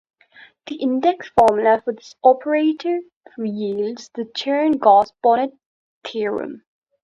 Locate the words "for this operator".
1.83-3.01